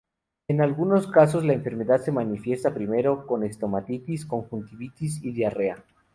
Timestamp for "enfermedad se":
1.53-2.11